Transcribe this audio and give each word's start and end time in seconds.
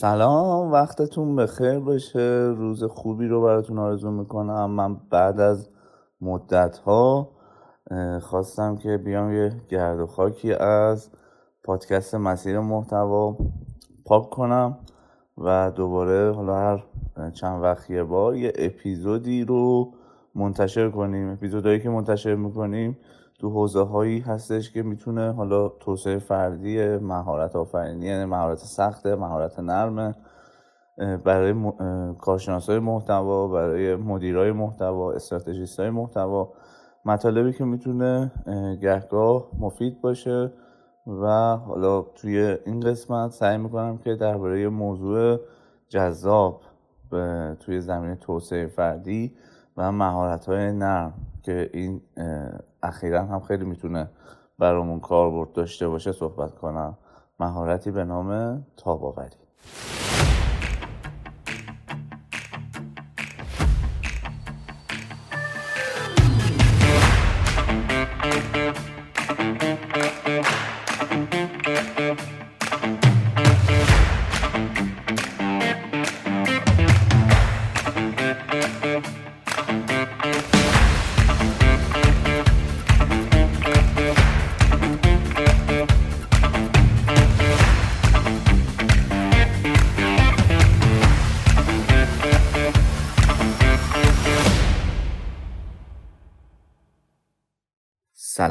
سلام 0.00 0.72
وقتتون 0.72 1.36
بخیر 1.36 1.78
باشه. 1.78 2.54
روز 2.56 2.84
خوبی 2.84 3.26
رو 3.26 3.42
براتون 3.42 3.78
آرزو 3.78 4.10
می‌کنم. 4.10 4.70
من 4.70 4.96
بعد 5.10 5.40
از 5.40 5.68
مدت 6.20 6.78
ها 6.78 7.30
خواستم 8.20 8.76
که 8.76 8.96
بیام 8.96 9.32
یه 9.32 9.52
گرد 9.68 10.00
و 10.00 10.06
خاکی 10.06 10.52
از 10.54 11.10
پادکست 11.64 12.14
مسیر 12.14 12.60
محتوا 12.60 13.36
پاک 14.06 14.30
کنم 14.30 14.78
و 15.38 15.72
دوباره 15.76 16.32
حالا 16.32 16.54
هر 16.56 16.84
چند 17.34 17.62
وقت 17.62 17.90
یه 17.90 18.04
بار 18.04 18.36
یه 18.36 18.52
اپیزودی 18.58 19.44
رو 19.44 19.92
منتشر 20.34 20.90
کنیم. 20.90 21.30
اپیزودهایی 21.30 21.80
که 21.80 21.88
منتشر 21.90 22.34
می‌کنیم 22.34 22.98
تو 23.38 23.50
حوزه 23.50 23.82
هایی 23.82 24.20
هستش 24.20 24.70
که 24.70 24.82
می‌تونه 24.82 25.32
حالا 25.32 25.68
توسعه 25.68 26.18
فردی 26.18 26.96
مهارت 26.96 27.56
آفرینی 27.56 28.06
یعنی 28.06 28.24
مهارت 28.24 28.58
سخته 28.58 29.14
مهارت 29.16 29.58
نرمه 29.60 30.14
برای 31.24 31.52
م... 31.52 31.72
کارشناس 32.14 32.70
های 32.70 32.78
محتوا 32.78 33.48
برای 33.48 33.96
مدیرای 33.96 34.52
محتوا 34.52 35.12
استراتژیست 35.12 35.80
های 35.80 35.90
محتوا. 35.90 36.52
مطالبی 37.04 37.52
که 37.52 37.64
می‌تونه 37.64 38.32
گهگاه 38.82 39.48
مفید 39.58 40.00
باشه 40.00 40.52
و 41.06 41.56
حالا 41.56 42.02
توی 42.02 42.56
این 42.66 42.80
قسمت 42.80 43.30
سعی 43.30 43.58
می‌کنم 43.58 43.98
که 43.98 44.14
درباره 44.14 44.68
موضوع 44.68 45.38
جذاب 45.88 46.60
توی 47.60 47.80
زمینه 47.80 48.16
توسعه 48.16 48.66
فردی 48.66 49.32
و 49.76 49.92
مهارت 49.92 50.46
های 50.46 50.72
نرم 50.72 51.12
که 51.42 51.70
این 51.72 52.00
اخیرا 52.84 53.24
هم 53.24 53.40
خیلی 53.40 53.64
می‌تونه 53.64 54.08
برامون 54.58 55.00
کاربرد 55.00 55.52
داشته 55.52 55.88
باشه 55.88 56.12
صحبت 56.12 56.54
کنم. 56.54 56.98
مهارتی 57.40 57.90
به 57.90 58.04
نام 58.04 58.62
تاباوری. 58.76 59.36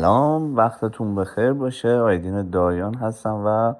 سلام 0.04 0.56
وقتتون 0.56 1.16
بخیر 1.16 1.54
باشه. 1.54 1.90
آیدین 1.90 2.50
داریان 2.50 2.94
هستم 2.96 3.44
و 3.46 3.74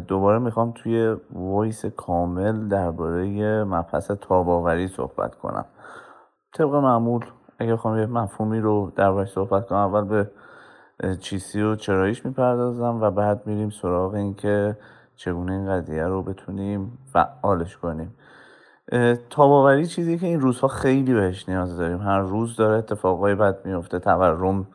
دوباره 0.00 0.38
می‌خوام 0.38 0.72
توی 0.72 1.16
وایس 1.32 1.86
کامل 1.86 2.68
درباره 2.68 3.64
مبحث 3.64 4.10
تاباوری 4.10 4.88
صحبت 4.88 5.34
کنم. 5.34 5.64
طبق 6.54 6.74
معمول 6.74 7.24
اگر 7.58 7.76
خواهم 7.76 7.98
یه 7.98 8.06
مفهومی 8.06 8.60
رو 8.60 8.92
دربارش 8.96 9.28
صحبت 9.28 9.66
کنم 9.66 9.78
اول 9.78 10.04
به 10.04 10.30
چیسی 11.20 11.62
و 11.62 11.76
چراییش 11.76 12.26
می‌پردازم 12.26 13.02
و 13.02 13.10
بعد 13.10 13.46
میریم 13.46 13.70
سراغ 13.70 14.14
اینکه 14.14 14.76
چگونه 15.16 15.52
این 15.52 15.68
قضیه 15.70 16.04
رو 16.04 16.22
بتونیم 16.22 16.98
فعالش 17.12 17.76
کنیم. 17.76 18.14
تاباوری 19.30 19.86
چیزی 19.86 20.18
که 20.18 20.26
این 20.26 20.40
روزها 20.40 20.68
خیلی 20.68 21.14
بهش 21.14 21.48
نیاز 21.48 21.78
داریم. 21.78 22.00
هر 22.00 22.20
روز 22.20 22.56
داره 22.56 22.76
اتفاقای 22.76 23.34
بد 23.34 23.66
میفته 23.66 23.98
تورم 23.98 24.66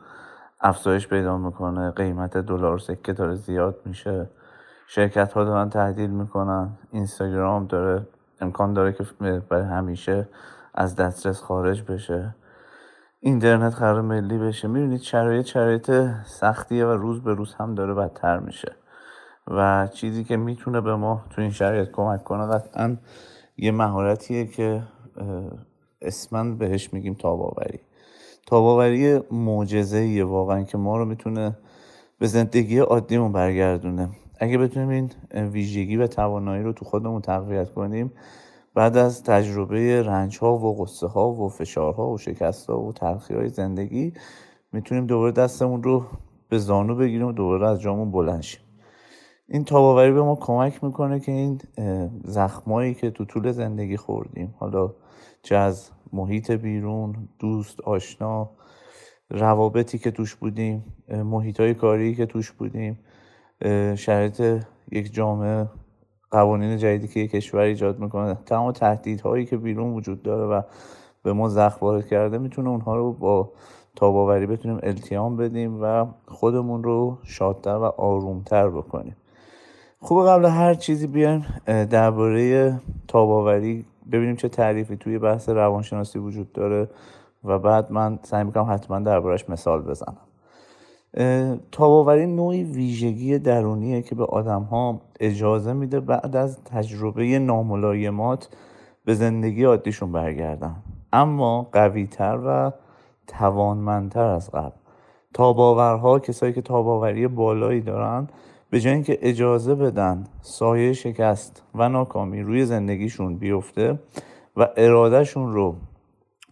افزایش 0.66 1.08
پیدا 1.08 1.38
می‌کنه 1.38 1.90
قیمت 1.90 2.36
دلار 2.36 2.78
سکه 2.78 3.12
داره 3.12 3.34
زیاد 3.34 3.76
میشه. 3.84 4.30
شرکت 4.86 5.32
ها 5.32 5.44
دارن 5.44 5.68
تهدید 5.68 6.10
می‌کنن. 6.10 6.78
اینستاگرام 6.92 7.66
داره 7.66 8.06
امکان 8.40 8.72
داره 8.72 8.92
که 8.92 9.04
برای 9.48 9.64
همیشه 9.64 10.28
از 10.74 10.96
دسترس 10.96 11.42
خارج 11.42 11.82
بشه. 11.82 12.34
اینترنت 13.20 13.74
قرار 13.74 14.00
ملی 14.00 14.38
بشه. 14.38 14.68
می‌بینید 14.68 15.00
شرایط 15.00 15.46
شرایط 15.46 15.90
سختیه 16.24 16.86
و 16.86 16.90
روز 16.90 17.22
به 17.22 17.34
روز 17.34 17.54
هم 17.54 17.74
داره 17.74 17.94
بدتر 17.94 18.38
میشه. 18.38 18.72
و 19.48 19.88
چیزی 19.92 20.24
که 20.24 20.36
می‌تونه 20.36 20.80
به 20.80 20.96
ما 20.96 21.24
تو 21.30 21.40
این 21.40 21.50
شرایط 21.50 21.90
کمک 21.90 22.24
کنه 22.24 22.46
قطعا 22.46 22.96
یه 23.56 23.72
مهارتیه 23.72 24.46
که 24.46 24.82
اسمن 26.02 26.58
بهش 26.58 26.92
میگیم 26.92 27.14
تاباوری. 27.14 27.80
تاباوری 28.46 29.20
معجزه 29.30 30.24
واقعا 30.24 30.62
که 30.62 30.78
ما 30.78 30.98
رو 30.98 31.04
می‌تونه 31.04 31.56
به 32.18 32.26
زندگی 32.26 32.78
عادیمون 32.78 33.32
برگردونه. 33.32 34.08
اگه 34.40 34.58
بتونیم 34.58 34.88
این 34.88 35.10
ویژگی 35.46 35.96
و 35.96 36.06
توانایی 36.06 36.62
رو 36.62 36.72
تو 36.72 36.84
خودمون 36.84 37.20
تقویت 37.20 37.72
کنیم 37.72 38.12
بعد 38.74 38.96
از 38.96 39.22
تجربه 39.22 40.02
رنج 40.02 40.38
ها 40.38 40.58
و 40.58 40.76
غصه 40.76 41.06
ها 41.06 41.30
و 41.30 41.48
فشارها 41.48 42.10
و 42.10 42.18
شکست 42.18 42.70
ها 42.70 42.80
و 42.80 42.92
تلخی 42.92 43.34
های 43.34 43.48
زندگی 43.48 44.12
می‌تونیم 44.72 45.06
دوباره 45.06 45.32
دستمون 45.32 45.82
رو 45.82 46.04
به 46.48 46.58
زانو 46.58 46.96
بگیریم 46.96 47.26
و 47.26 47.32
دوباره 47.32 47.68
از 47.68 47.80
جامون 47.80 48.10
بلند 48.10 48.42
شیم. 48.42 48.60
این 49.48 49.64
تاباوری 49.64 50.12
به 50.12 50.22
ما 50.22 50.36
کمک 50.36 50.84
می‌کنه 50.84 51.20
که 51.20 51.32
این 51.32 51.60
زخمایی 52.24 52.94
که 52.94 53.10
تو 53.10 53.24
طول 53.24 53.52
زندگی 53.52 53.96
خوردیم 53.96 54.54
حالا 54.58 54.92
چه 55.42 55.56
از 55.56 55.90
محیط 56.14 56.50
بیرون 56.50 57.28
دوست 57.38 57.80
آشنا 57.80 58.50
روابطی 59.30 59.98
که 59.98 60.10
توش 60.10 60.34
بودیم 60.34 60.84
محیط 61.08 61.60
های 61.60 61.74
کاری 61.74 62.14
که 62.14 62.26
توش 62.26 62.52
بودیم 62.52 62.98
شرایط 63.96 64.62
یک 64.92 65.14
جامعه 65.14 65.66
قوانین 66.30 66.76
جدیدی 66.78 67.08
که 67.08 67.20
یک 67.20 67.30
کشور 67.30 67.60
ایجاد 67.60 67.98
می‌کنه 67.98 68.34
تمام 68.46 68.72
تهدیدهایی 68.72 69.46
که 69.46 69.56
بیرون 69.56 69.94
وجود 69.94 70.22
داره 70.22 70.44
و 70.44 70.62
به 71.22 71.32
ما 71.32 71.48
زخم 71.48 71.86
وارد 71.86 72.06
کرده 72.06 72.38
می‌تونه 72.38 72.68
اونها 72.68 72.96
رو 72.96 73.12
با 73.12 73.52
تاباوری 73.96 74.46
بتونیم 74.46 74.80
التیام 74.82 75.36
بدیم 75.36 75.82
و 75.82 76.06
خودمون 76.28 76.84
رو 76.84 77.18
شادتر 77.24 77.76
و 77.76 77.84
آرومتر 77.84 78.68
بکنیم. 78.68 79.16
خوب 80.00 80.26
قبل 80.26 80.44
هر 80.44 80.74
چیزی 80.74 81.06
بیایم 81.06 81.46
درباره 81.66 82.74
تاباوری 83.08 83.84
ببینیم 84.12 84.36
چه 84.36 84.48
تعریفی 84.48 84.96
توی 84.96 85.18
بحث 85.18 85.48
روانشناسی 85.48 86.18
وجود 86.18 86.52
داره 86.52 86.88
و 87.44 87.58
بعد 87.58 87.92
من 87.92 88.18
سعی 88.22 88.44
می‌کنم 88.44 88.66
حتما 88.70 88.98
دربارش 88.98 89.50
مثال 89.50 89.82
بزنم. 89.82 90.16
تاباوری 91.72 92.26
نوعی 92.26 92.64
ویژگی 92.64 93.38
درونیه 93.38 94.02
که 94.02 94.14
به 94.14 94.24
آدم 94.24 94.62
ها 94.62 95.00
اجازه 95.20 95.72
میده 95.72 96.00
بعد 96.00 96.36
از 96.36 96.64
تجربه 96.64 97.38
ناملایمات 97.38 98.48
به 99.04 99.14
زندگی 99.14 99.64
عادیشون 99.64 100.12
برگردن. 100.12 100.76
اما 101.12 101.62
قویتر 101.72 102.38
و 102.46 102.72
توانمندتر 103.26 104.24
از 104.24 104.50
قبل. 104.50 104.76
تاباورها 105.34 106.18
کسایی 106.18 106.52
که 106.52 106.62
تاباوری 106.62 107.28
بالایی 107.28 107.80
دارن 107.80 108.28
به 108.74 108.80
جای 108.80 108.92
اینکه 108.92 109.18
اجازه 109.22 109.74
بدن 109.74 110.24
سایه 110.42 110.92
شکست 110.92 111.62
و 111.74 111.88
ناکامی 111.88 112.42
روی 112.42 112.64
زندگیشون 112.64 113.36
بیفته 113.36 113.98
و 114.56 114.68
ارادهشون 114.76 115.52
رو 115.52 115.76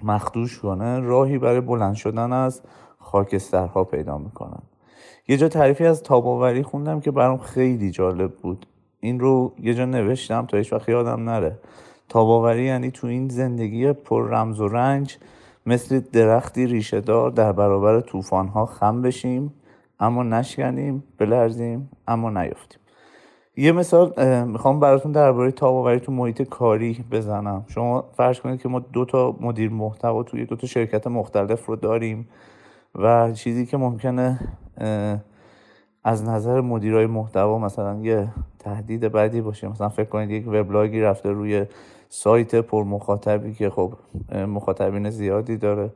مخدوش 0.02 0.58
کنه 0.58 1.00
راهی 1.00 1.38
برای 1.38 1.60
بلند 1.60 1.94
شدن 1.94 2.32
از 2.32 2.60
خاکسترها 2.98 3.84
پیدا 3.84 4.18
می‌کنن. 4.18 4.62
یه 5.28 5.36
جا 5.36 5.48
تعریفی 5.48 5.86
از 5.86 6.02
تاباوری 6.02 6.62
خوندم 6.62 7.00
که 7.00 7.10
برام 7.10 7.38
خیلی 7.38 7.90
جالب 7.90 8.32
بود. 8.32 8.66
این 9.00 9.20
رو 9.20 9.52
یه 9.62 9.74
جا 9.74 9.84
نوشتم 9.84 10.46
تا 10.46 10.56
هیچ 10.56 10.72
وقت 10.72 10.88
یادم 10.88 11.28
نره. 11.30 11.58
تاباوری 12.08 12.64
یعنی 12.64 12.90
تو 12.90 13.06
این 13.06 13.28
زندگی 13.28 13.92
پر 13.92 14.28
رمز 14.28 14.60
و 14.60 14.68
رنج 14.68 15.18
مثل 15.66 16.00
درختی 16.12 16.66
ریشه 16.66 17.00
دار 17.00 17.30
در 17.30 17.52
برابر 17.52 18.00
طوفانها 18.00 18.66
خم 18.66 19.02
بشیم 19.02 19.52
اما 20.02 20.22
نشکنیم 20.22 21.04
بلرزیم 21.18 21.90
اما 22.08 22.30
نیفتیم. 22.30 22.78
یه 23.56 23.72
مثال 23.72 24.14
می‌خوام 24.44 24.80
براتون 24.80 25.12
درباره 25.12 25.50
تاباوری 25.50 26.00
تو 26.00 26.12
محیط 26.12 26.42
کاری 26.42 27.04
بزنم. 27.10 27.64
شما 27.68 28.04
فرض 28.16 28.40
کنید 28.40 28.62
که 28.62 28.68
ما 28.68 28.78
دو 28.78 29.04
تا 29.04 29.36
مدیر 29.40 29.70
محتوا 29.70 30.22
توی 30.22 30.44
دو 30.44 30.56
تا 30.56 30.66
شرکت 30.66 31.06
مختلف 31.06 31.66
رو 31.66 31.76
داریم 31.76 32.28
و 32.94 33.32
چیزی 33.32 33.66
که 33.66 33.76
ممکنه 33.76 34.40
از 36.04 36.24
نظر 36.24 36.60
مدیرای 36.60 37.06
محتوا 37.06 37.58
مثلا 37.58 38.00
یه 38.00 38.28
تهدید 38.58 39.00
بدی 39.00 39.40
باشه. 39.40 39.68
مثلا 39.68 39.88
فکر 39.88 40.08
کنید 40.08 40.30
یک 40.30 40.48
وبلاگی 40.48 41.00
رفته 41.00 41.30
روی 41.30 41.66
سایت 42.08 42.54
پر 42.54 42.84
مخاطبی 42.84 43.54
که 43.54 43.70
خب 43.70 43.94
مخاطبین 44.34 45.10
زیادی 45.10 45.56
داره. 45.56 45.90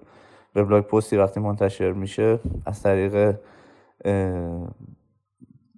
و 0.56 0.62
blog 0.62 0.84
post 0.84 1.10
ی 1.10 1.16
وقتی 1.16 1.40
منتشر 1.40 1.92
میشه 1.92 2.38
از 2.66 2.82
طریق 2.82 3.34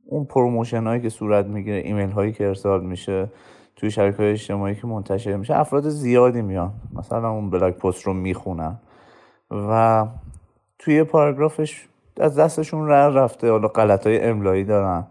اون 0.07 0.25
promotion 0.29 0.85
هایی 0.85 1.03
که 1.03 1.09
صورت 1.09 1.47
می‌گیره 1.47 1.77
ایمیل 1.77 2.11
هایی 2.11 2.33
که 2.33 2.47
ارسال 2.47 2.87
میشه 2.87 3.31
توی 3.77 3.91
شبکه 3.91 4.17
های 4.17 4.31
اجتماعی 4.33 4.75
که 4.75 4.87
منتشر 4.87 5.37
میشه 5.37 5.59
افراد 5.59 5.89
زیادی 5.89 6.43
میان. 6.43 6.73
مثلا 6.95 7.31
اون 7.31 7.51
blog 7.51 7.75
post 7.75 8.03
رو 8.03 8.13
می‌خونن 8.13 8.79
و 9.51 10.07
توی 10.79 11.05
پاراگرافش 11.05 11.89
از 12.21 12.39
دستشون 12.39 12.89
در 12.89 13.09
رفته. 13.09 13.51
حالا 13.51 13.69
غلط 13.69 14.07
های 14.07 14.21
املایی 14.21 14.65
دارن 14.65 15.07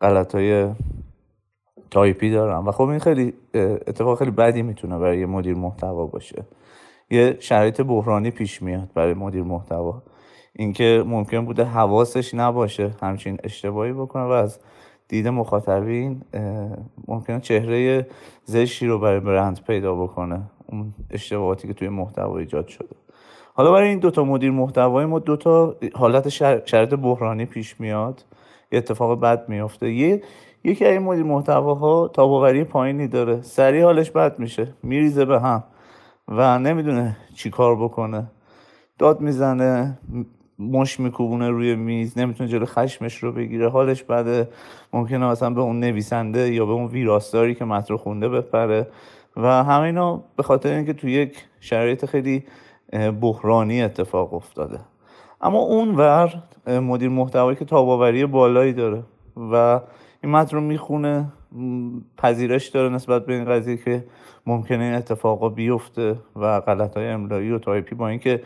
غلط 0.00 0.34
های 0.34 0.68
تایپی 1.90 2.30
دارن. 2.30 2.64
و 2.64 2.72
خب 2.72 2.84
این 2.88 2.98
خیلی 2.98 3.34
اتفاق 3.54 4.18
خیلی 4.18 4.30
بدی 4.30 4.62
می‌تونه 4.62 4.98
برای 4.98 5.26
مدیر 5.26 5.54
محتوا 5.54 6.06
باشه. 6.06 6.44
یه 7.10 7.36
شرایط 7.40 7.80
بحرانی 7.80 8.30
پیش 8.30 8.62
میاد 8.62 8.90
برای 8.94 9.14
مدیر 9.14 9.42
محتوا. 9.42 10.02
اینکه 10.60 11.04
ممکن 11.06 11.44
بوده 11.44 11.64
حواسش 11.64 12.34
نباشه 12.34 12.90
همچین 13.02 13.38
اشتباهی 13.44 13.92
بکنه 13.92 14.22
و 14.22 14.30
از 14.30 14.58
دید 15.08 15.28
مخاطبین 15.28 16.22
ممکنه 17.08 17.40
چهره 17.40 18.06
زشی 18.44 18.86
رو 18.86 18.98
برای 18.98 19.20
برند 19.20 19.60
پیدا 19.66 19.94
بکنه 19.94 20.42
اون 20.66 20.94
اشتباهاتی 21.10 21.68
که 21.68 21.74
توی 21.74 21.88
محتوا 21.88 22.38
ایجاد 22.38 22.68
شده. 22.68 22.96
حالا 23.54 23.72
برای 23.72 23.88
این 23.88 23.98
دوتا 23.98 24.24
مدیر 24.24 24.50
محتوای 24.50 25.06
ما 25.06 25.18
دوتا 25.18 25.76
حالت 25.94 26.28
شرط 26.66 26.94
بحرانی 26.94 27.44
پیش 27.44 27.80
میاد 27.80 28.24
یه 28.72 28.78
اتفاق 28.78 29.20
بد 29.20 29.48
میافته. 29.48 29.92
یه 29.92 30.22
یکی 30.64 30.84
از 30.84 30.92
این 30.92 31.02
مدیر 31.02 31.24
محتواها 31.24 32.08
تاباوری 32.08 32.64
پایینی 32.64 33.08
داره. 33.08 33.42
سریع 33.42 33.84
حالش 33.84 34.10
بد 34.10 34.38
میشه 34.38 34.74
میریزه 34.82 35.24
به 35.24 35.40
هم 35.40 35.64
و 36.28 36.58
نمی‌دونه 36.58 37.16
چی 37.34 37.50
کار 37.50 37.76
بکنه. 37.76 38.30
داد 38.98 39.20
می‌زنه 39.20 39.98
مش 40.58 41.00
میکوبونه 41.00 41.50
روی 41.50 41.76
میز 41.76 42.18
نمی‌تونه 42.18 42.50
جلو 42.50 42.66
خشمش 42.66 43.22
رو 43.22 43.32
بگیره. 43.32 43.70
حالش 43.70 44.02
بده. 44.02 44.48
ممکنه 44.92 45.26
مثلا 45.26 45.50
به 45.50 45.60
اون 45.60 45.80
نویسنده 45.80 46.54
یا 46.54 46.66
به 46.66 46.72
اون 46.72 46.86
ویراستاری 46.86 47.54
که 47.54 47.64
متن 47.64 47.96
خونده 47.96 48.28
بپره. 48.28 48.86
و 49.36 49.64
همه 49.64 49.82
اینا 49.82 50.22
به 50.36 50.42
خاطر 50.42 50.74
اینکه 50.74 50.92
تو 50.92 51.08
یک 51.08 51.44
شرایط 51.60 52.04
خیلی 52.04 52.44
بحرانی 53.20 53.82
اتفاق 53.82 54.34
افتاده. 54.34 54.80
اما 55.40 55.58
اون 55.58 55.94
ور 55.94 56.42
مدیر 56.66 57.08
محتوایی 57.08 57.56
که 57.56 57.64
تاباوری 57.64 58.26
بالایی 58.26 58.72
داره 58.72 59.02
و 59.36 59.80
این 60.22 60.32
متن 60.32 60.56
رو 60.56 60.62
می‌خونه 60.62 61.32
پذیرش 62.16 62.68
داره 62.68 62.94
نسبت 62.94 63.26
به 63.26 63.34
این 63.34 63.44
قضیه 63.44 63.76
که 63.76 64.04
ممکنه 64.46 64.84
این 64.84 64.94
اتفاقا 64.94 65.48
بیفته 65.48 66.16
و 66.36 66.60
غلط 66.60 66.96
های 66.96 67.06
املایی 67.08 67.50
و 67.50 67.58
تایپی 67.58 67.94
با 67.94 68.08
اینکه 68.08 68.42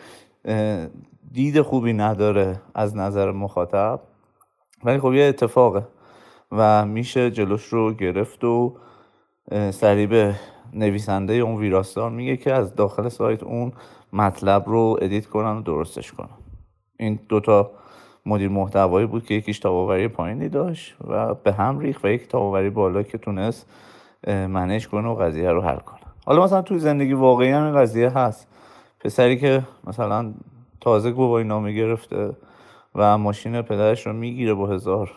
دید 1.33 1.61
خوبی 1.61 1.93
نداره 1.93 2.61
از 2.75 2.97
نظر 2.97 3.33
مخاطب 3.33 4.01
ولی 4.85 4.99
خب 4.99 5.13
یه 5.13 5.25
اتفاقه 5.25 5.87
و 6.53 6.87
میشه 6.87 7.31
جلوش 7.31 7.65
رو 7.65 7.95
گرفت 7.95 8.45
و 8.45 8.77
سریع 9.71 10.07
به 10.07 10.35
نویسنده 10.73 11.33
اون 11.33 11.57
ویراستار 11.57 12.11
میگه 12.11 12.37
که 12.37 12.53
از 12.53 12.75
داخل 12.75 13.09
سایت 13.09 13.43
اون 13.43 13.73
مطلب 14.13 14.65
رو 14.67 14.99
ادیت 15.03 15.27
کنن 15.27 15.57
و 15.57 15.63
درستش 15.63 16.13
کنن. 16.13 16.29
این 16.99 17.19
دوتا 17.29 17.71
مدیر 18.27 18.49
محتوایی 18.49 19.07
بود 19.07 19.27
که 19.27 19.35
یکیش 19.35 19.59
تاباوری 19.59 20.09
پایینی 20.09 20.49
داشت 20.49 20.97
و 21.09 21.35
به 21.35 21.53
هم 21.53 21.79
ریخ 21.79 22.05
و 22.05 22.09
یک 22.09 22.29
تاباوری 22.29 22.71
بالا 22.71 23.03
که 23.03 23.19
تونست 23.19 23.67
منش 24.27 24.89
کنه 24.89 25.09
و 25.09 25.15
قضیه 25.15 25.51
رو 25.51 25.61
حل 25.61 25.77
کنه. 25.79 26.01
حالا 26.27 26.45
مثلا 26.45 26.63
توی 26.63 26.79
زندگی 26.79 27.13
واقعی 27.13 27.51
هم 27.51 27.79
قضیه 27.79 28.11
هست. 28.11 28.49
پسری 29.01 29.39
که 29.39 29.63
مثلا 29.85 30.33
تازه 30.83 31.11
گواهی 31.11 31.45
نامه 31.45 31.73
گرفته 31.73 32.31
و 32.95 33.19
ماشین 33.19 33.63
پدرش 33.63 34.07
رو 34.07 34.13
می‌گیره 34.13 34.55
با 34.55 34.67
هزار 34.67 35.11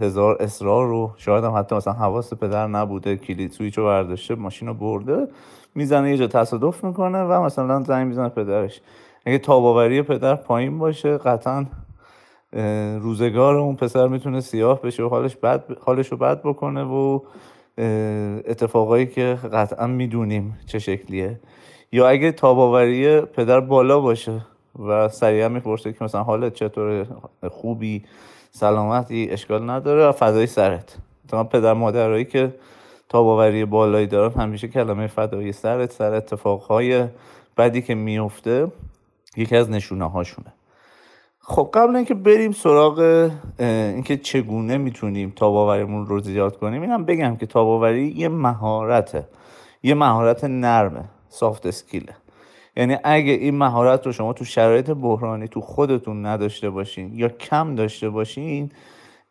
هزار 0.00 0.36
اصرار 0.40 0.86
رو 0.86 1.10
شاید 1.16 1.44
هم 1.44 1.56
حتی 1.56 1.74
مثلا 1.74 1.92
حواس 1.92 2.34
پدر 2.34 2.66
نبوده 2.66 3.16
کلید 3.16 3.52
سویچ 3.52 3.78
رو 3.78 3.84
برداشته 3.84 4.34
ماشین 4.34 4.68
رو 4.68 4.74
برده 4.74 5.28
می‌زنه 5.74 6.10
یه 6.10 6.16
جا 6.16 6.26
تصادف 6.26 6.84
می‌کنه 6.84 7.22
و 7.22 7.42
مثلا 7.42 7.82
زنگ 7.82 8.06
می‌زنه 8.06 8.28
پدرش. 8.28 8.80
اگه 9.26 9.38
تاباوری 9.38 10.02
پدر 10.02 10.34
پایین 10.34 10.78
باشه 10.78 11.18
قطعا 11.18 11.66
روزگار 13.00 13.54
اون 13.56 13.76
پسر 13.76 14.08
می‌تونه 14.08 14.40
سیاه 14.40 14.82
بشه 14.82 15.02
و 15.02 15.08
حالش 15.08 15.36
بد 15.36 15.64
حالش 15.80 16.08
رو 16.08 16.16
بد 16.16 16.40
بکنه 16.40 16.84
و 16.84 17.20
اتفاقایی 18.48 19.06
که 19.06 19.38
قطعا 19.52 19.86
می‌دونیم 19.86 20.58
چه 20.66 20.78
شکلیه. 20.78 21.40
یا 21.92 22.08
اگه 22.08 22.32
تاباوری 22.32 23.20
پدر 23.20 23.60
بالا 23.60 24.00
باشه 24.00 24.46
و 24.86 25.08
سریعا 25.08 25.48
می‌پرسه 25.48 25.92
که 25.92 26.04
مثلا 26.04 26.22
حالت 26.22 26.54
چطوره 26.54 27.06
خوبی 27.50 28.04
سلامتی 28.50 29.28
اشکال 29.30 29.70
نداره 29.70 30.06
و 30.06 30.12
فدای 30.12 30.46
سرت. 30.46 30.96
مثلا 31.24 31.44
پدر 31.44 31.72
مادرایی 31.72 32.24
که 32.24 32.54
تاباوری 33.08 33.64
بالایی 33.64 34.06
دارن 34.06 34.40
همیشه 34.40 34.68
کلمه 34.68 35.06
فدای 35.06 35.52
سرت 35.52 35.92
سر 35.92 36.14
اتفاقهای 36.14 37.04
بدی 37.56 37.82
که 37.82 37.94
میفته 37.94 38.72
یکی 39.36 39.56
از 39.56 39.70
نشونه 39.70 40.10
هاشونه 40.10 40.52
خب 41.40 41.70
قبل 41.74 41.96
اینکه 41.96 42.14
بریم 42.14 42.52
سراغ 42.52 43.30
اینکه 43.58 44.16
چگونه 44.16 44.78
می‌تونیم 44.78 45.32
تاباوریمون 45.36 46.06
رو 46.06 46.20
زیاد 46.20 46.58
کنیم 46.58 46.82
اینم 46.82 47.04
بگم 47.04 47.36
که 47.36 47.46
تاباوری 47.46 48.14
یه 48.16 48.28
مهارته 48.28 49.28
یه 49.82 49.94
مهارت 49.94 50.44
نرمه. 50.44 51.04
سافت 51.32 51.66
اسکیله 51.66 52.16
یعنی 52.76 52.96
اگه 53.04 53.32
این 53.32 53.58
مهارت 53.58 54.06
رو 54.06 54.12
شما 54.12 54.32
تو 54.32 54.44
شرایط 54.44 54.90
بحرانی 54.90 55.48
تو 55.48 55.60
خودتون 55.60 56.26
نداشته 56.26 56.70
باشین 56.70 57.14
یا 57.14 57.28
کم 57.28 57.74
داشته 57.74 58.10
باشین 58.10 58.70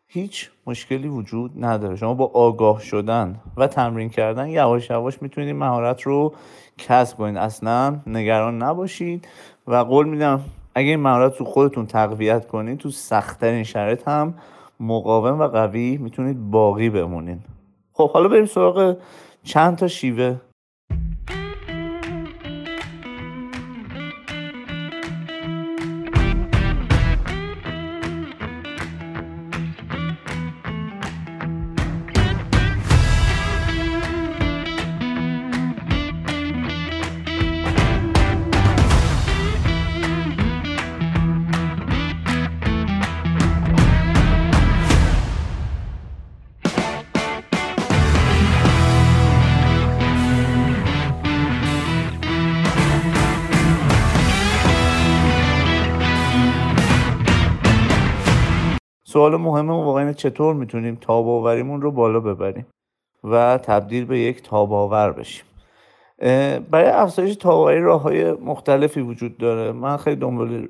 هیچ 0.06 0.50
مشکلی 0.66 1.08
وجود 1.08 1.64
نداره. 1.64 1.96
شما 1.96 2.14
با 2.14 2.30
آگاه 2.34 2.80
شدن 2.80 3.40
و 3.56 3.66
تمرین 3.66 4.08
کردن 4.08 4.48
یواش 4.48 4.90
یواش 4.90 5.22
می‌تونید 5.22 5.56
مهارت 5.56 6.02
رو 6.02 6.34
کسب 6.78 7.16
کنید 7.16 7.36
اصلا 7.36 8.00
نگران 8.06 8.62
نباشید 8.62 9.28
و 9.66 9.76
قول 9.76 10.08
میدم 10.08 10.40
اگه 10.74 10.88
این 10.88 11.00
مهارت 11.00 11.34
تو 11.34 11.44
خودتون 11.44 11.86
تقویت 11.86 12.46
کنید 12.46 12.78
تو 12.78 12.90
سختترین 12.90 13.62
شرایط 13.62 14.08
هم 14.08 14.34
مقاوم 14.80 15.38
و 15.38 15.48
قوی 15.48 15.96
می‌تونید 15.96 16.50
باقی 16.50 16.90
بمونید 16.90 17.40
خب 17.92 18.10
حالا 18.10 18.28
بریم 18.28 18.46
سراغ 18.46 18.96
چند 19.44 19.76
تا 19.76 19.88
شیوه 19.88 20.36
سوال 59.12 59.36
مهم 59.36 59.70
واقعا 59.70 60.12
چطور 60.12 60.54
می‌تونیم 60.54 60.98
تاباوریمون 61.00 61.82
رو 61.82 61.90
بالا 61.90 62.20
ببریم 62.20 62.66
و 63.24 63.58
تبدیل 63.58 64.04
به 64.04 64.18
یک 64.18 64.42
تاباور 64.42 65.12
بشیم. 65.12 65.44
برای 66.70 66.86
افزایش 66.86 67.36
تاباوری 67.36 67.80
راه 67.80 68.02
های 68.02 68.32
مختلفی 68.32 69.00
وجود 69.00 69.38
داره. 69.38 69.72
من 69.72 69.96
خیلی 69.96 70.16
دنبال 70.16 70.68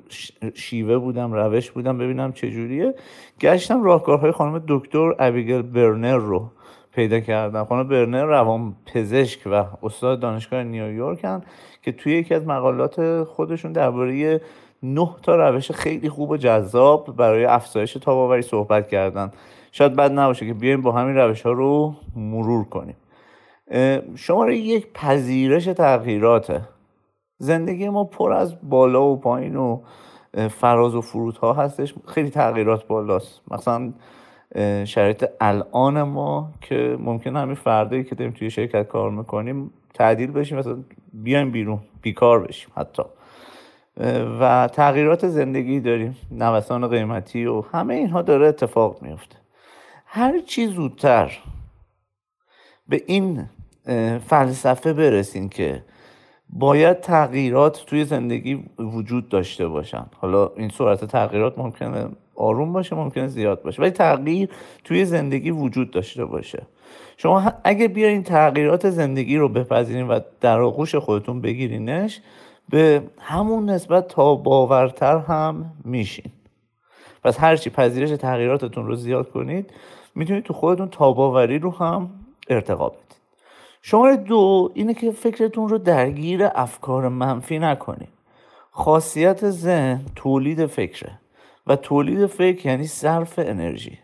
شیوه 0.53 0.97
بودم 0.97 1.33
روش 1.33 1.71
بودم 1.71 1.97
ببینم 1.97 2.31
چجوریه 2.31 2.95
گشتم 3.41 3.83
راهکارهای 3.83 4.31
خانم 4.31 4.63
دکتر 4.67 5.15
ابیگل 5.19 5.61
برنر 5.61 6.17
رو 6.17 6.51
پیدا 6.91 7.19
کردم. 7.19 7.65
خانم 7.65 7.87
برنر 7.87 8.25
روان 8.25 8.75
پزشک 8.93 9.39
و 9.45 9.65
استاد 9.83 10.19
دانشگاه 10.19 10.63
نیویورکن 10.63 11.41
که 11.81 11.91
توی 11.91 12.13
یکی 12.13 12.33
از 12.33 12.47
مقالات 12.47 13.23
خودشون 13.23 13.71
درباره 13.71 14.41
نه 14.83 15.09
تا 15.23 15.35
روش 15.35 15.71
خیلی 15.71 16.09
خوب 16.09 16.29
و 16.29 16.37
جذاب 16.37 17.15
برای 17.15 17.45
افزایش 17.45 17.93
تاباوری 17.93 18.41
صحبت 18.41 18.87
کردن. 18.87 19.31
شاید 19.71 19.95
بد 19.95 20.11
نباشه 20.11 20.45
که 20.45 20.53
بیایم 20.53 20.81
با 20.81 20.91
همین 20.91 21.15
روش 21.15 21.41
ها 21.41 21.51
رو 21.51 21.95
مرور 22.15 22.65
کنیم. 22.65 22.95
شماره 24.15 24.57
یک 24.57 24.93
پذیرش 24.93 25.65
تغییراته. 25.65 26.61
زندگی 27.37 27.89
ما 27.89 28.03
پر 28.03 28.33
از 28.33 28.55
بالا 28.69 29.03
و 29.03 29.15
پایین 29.15 29.55
و 29.55 29.81
فراز 30.49 30.95
و 30.95 31.01
فرود 31.01 31.37
ها 31.37 31.53
هستش. 31.53 31.93
خیلی 32.07 32.29
تغییرات 32.29 32.87
بالاست. 32.87 33.41
مثلا 33.51 33.93
شرایط 34.85 35.25
الان 35.41 36.01
ما 36.01 36.49
که 36.61 36.97
ممکن 36.99 37.35
همین 37.35 37.55
فردایی 37.55 38.03
که 38.03 38.15
داریم 38.15 38.33
توی 38.33 38.49
شرکت 38.49 38.87
کار 38.87 39.11
می‌کنیم 39.11 39.71
تعدیل 39.93 40.31
بشیم 40.31 40.57
مثلا 40.57 40.77
بیایم 41.13 41.51
بیرون 41.51 41.79
بیکار 42.01 42.39
بشیم 42.39 42.69
حتی. 42.75 43.03
و 44.39 44.69
تغییرات 44.73 45.27
زندگی 45.27 45.79
داریم 45.79 46.17
نوسان 46.31 46.87
قیمتی 46.87 47.45
و 47.45 47.61
همه 47.61 47.93
اینها 47.93 48.21
داره 48.21 48.47
اتفاق 48.47 49.01
میفته. 49.01 49.35
هر 50.05 50.39
چی 50.39 50.67
زودتر 50.67 51.31
به 52.87 53.03
این 53.05 53.49
فلسفه 54.27 54.93
برسین 54.93 55.49
که 55.49 55.83
باید 56.49 56.99
تغییرات 56.99 57.83
توی 57.87 58.05
زندگی 58.05 58.63
وجود 58.79 59.29
داشته 59.29 59.67
باشن. 59.67 60.05
حالا 60.17 60.51
این 60.57 60.69
صورت 60.69 61.05
تغییرات 61.05 61.57
ممکنه 61.57 62.07
آروم 62.35 62.73
باشه 62.73 62.95
ممکنه 62.95 63.27
زیاد 63.27 63.61
باشه 63.61 63.81
ولی 63.81 63.91
تغییر 63.91 64.49
توی 64.83 65.05
زندگی 65.05 65.51
وجود 65.51 65.91
داشته 65.91 66.25
باشه. 66.25 66.67
شما 67.17 67.53
اگه 67.63 67.87
بیاین 67.87 68.23
تغییرات 68.23 68.89
زندگی 68.89 69.37
رو 69.37 69.49
بپذیرین 69.49 70.07
و 70.07 70.19
در 70.41 70.61
آغوش 70.61 70.95
خودتون 70.95 71.41
بگیرینش 71.41 72.21
به 72.69 73.03
همون 73.19 73.69
نسبت 73.69 74.07
تا 74.07 74.35
باورتر 74.35 75.17
هم 75.17 75.73
میشین. 75.85 76.31
پس 77.23 77.39
هرچی 77.39 77.69
پذیرش 77.69 78.09
تغییراتتون 78.09 78.85
رو 78.85 78.95
زیاد 78.95 79.31
کنید 79.31 79.73
می‌تونید 80.15 80.43
تو 80.43 80.53
خودتون 80.53 80.89
تاباوری 80.89 81.59
رو 81.59 81.71
هم 81.71 82.09
ارتقا 82.49 82.89
بدید. 82.89 83.15
شماره 83.81 84.15
دو 84.15 84.71
اینه 84.73 84.93
که 84.93 85.11
فکرتون 85.11 85.69
رو 85.69 85.77
درگیر 85.77 86.49
افکار 86.55 87.07
منفی 87.07 87.59
نکنید. 87.59 88.09
خاصیت 88.71 89.49
ذهن 89.49 90.05
تولید 90.15 90.65
فکره 90.65 91.19
و 91.67 91.75
تولید 91.75 92.25
فکر 92.25 92.67
یعنی 92.67 92.87
صرف 92.87 93.39
انرژی. 93.39 93.99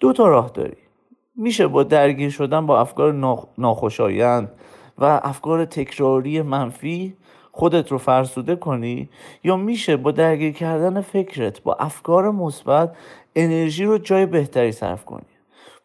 دو 0.00 0.12
تا 0.12 0.28
راه 0.28 0.50
داری. 0.54 0.76
میشه 1.36 1.66
با 1.66 1.82
درگیر 1.82 2.30
شدن 2.30 2.66
با 2.66 2.80
افکار 2.80 3.12
ناخوشایند 3.58 4.52
و 4.98 5.20
افکار 5.22 5.64
تکراری 5.64 6.42
منفی 6.42 7.16
خودت 7.52 7.92
رو 7.92 7.98
فرسوده 7.98 8.56
کنی 8.56 9.08
یا 9.44 9.56
میشه 9.56 9.96
با 9.96 10.10
درگیر 10.10 10.52
کردن 10.52 11.00
فکرت 11.00 11.62
با 11.62 11.74
افکار 11.74 12.30
مثبت 12.30 12.96
انرژی 13.36 13.84
رو 13.84 13.98
جای 13.98 14.26
بهتری 14.26 14.72
صرف 14.72 15.04
کنی؟ 15.04 15.26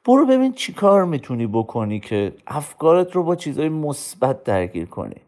برو 0.06 0.26
ببین 0.26 0.54
چی 0.54 0.74
کار 0.74 1.06
می‌تونی 1.06 1.48
بکنی 1.48 2.00
که 2.00 2.34
افکارت 2.48 3.16
رو 3.16 3.24
با 3.24 3.36
چیزهای 3.36 3.70
مثبت 3.70 4.44
درگیر 4.44 4.86
کنی. 4.86 5.22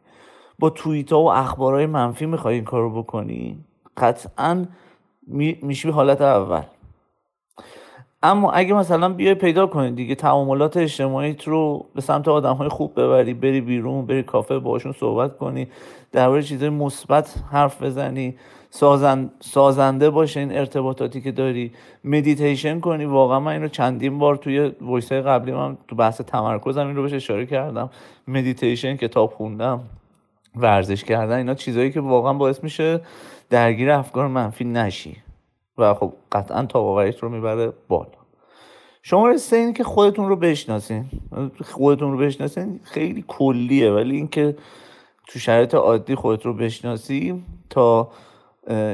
با 0.59 0.69
توییت 0.69 1.11
و 1.13 1.17
اخبارهای 1.17 1.85
منفی 1.85 2.25
می‌خوای 2.25 2.55
این 2.55 2.63
کار 2.63 2.81
رو 2.81 3.03
بکنی؟ 3.03 3.57
قطعا 3.97 4.65
میشه 5.61 5.91
حالت 5.91 6.21
اول. 6.21 6.63
اما 8.23 8.51
اگه 8.51 8.73
مثلا 8.73 9.09
بیای 9.09 9.35
پیدا 9.35 9.67
کنی 9.67 9.91
دیگه 9.91 10.15
تعاملات 10.15 10.77
اجتماعیت 10.77 11.47
رو 11.47 11.85
به 11.95 12.01
سمت 12.01 12.27
آدم 12.27 12.53
های 12.53 12.69
خوب 12.69 13.01
ببری 13.01 13.33
بری 13.33 13.61
بیرون 13.61 14.05
بری 14.05 14.23
کافه 14.23 14.59
باشون 14.59 14.91
صحبت 14.91 15.37
کنی 15.37 15.67
درباره 16.11 16.43
چیزهای 16.43 16.69
مثبت 16.69 17.35
حرف 17.51 17.83
بزنی 17.83 18.35
سازنده 19.39 20.09
باشه 20.09 20.39
این 20.39 20.57
ارتباطاتی 20.57 21.21
که 21.21 21.31
داری 21.31 21.71
مدیتیشن 22.03 22.79
کنی. 22.79 23.05
واقعا 23.05 23.39
من 23.39 23.51
این 23.51 23.61
رو 23.61 23.67
چندین 23.67 24.19
بار 24.19 24.35
توی 24.35 24.71
voice 24.81 25.11
قبلی 25.11 25.51
من 25.51 25.77
تو 25.87 25.95
بحث 25.95 26.21
تمرکزم 26.21 26.87
این 26.87 26.95
رو 26.95 27.01
بهش 27.03 27.13
اشاره 27.13 27.45
کردم. 27.45 27.89
مدیتیشن 28.27 28.95
کتاب 28.95 29.33
خوندن 29.33 29.81
ورزش 30.55 31.03
کردن 31.03 31.37
اینا 31.37 31.53
چیزهایی 31.53 31.91
که 31.91 32.01
واقعا 32.01 32.33
باعث 32.33 32.63
میشه 32.63 33.01
درگیر 33.49 33.91
افکار 33.91 34.27
منفی 34.27 34.65
نشی. 34.65 35.17
و 35.79 35.93
خب 35.93 36.13
قطعا 36.31 36.65
تاباوریت 36.65 37.19
رو 37.19 37.29
می‌بره 37.29 37.73
بالا. 37.87 38.19
شما 39.03 39.37
سه 39.37 39.55
این 39.55 39.73
که 39.73 39.83
خودتون 39.83 40.29
رو 40.29 40.35
بشناسین. 40.35 41.05
خودتون 41.61 42.11
رو 42.11 42.17
بشناسین 42.17 42.79
خیلی 42.83 43.25
کلیه 43.27 43.91
ولی 43.91 44.15
اینکه 44.15 44.55
تو 45.27 45.39
شرایط 45.39 45.75
عادی 45.75 46.15
خودت 46.15 46.45
رو 46.45 46.53
بشناسی 46.53 47.43
تا 47.69 48.11